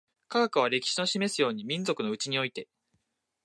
[0.29, 2.67] 科学は、歴史の示すように、民族のうちにおいて